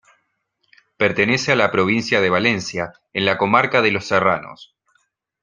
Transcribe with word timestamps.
Pertenece 0.97 1.51
a 1.51 1.55
la 1.55 1.69
provincia 1.69 2.21
de 2.21 2.31
Valencia, 2.31 2.93
en 3.13 3.23
la 3.25 3.37
comarca 3.37 3.83
de 3.83 3.91
Los 3.91 4.07
Serranos. 4.07 4.75